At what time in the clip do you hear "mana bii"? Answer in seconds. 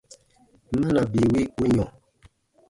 0.79-1.27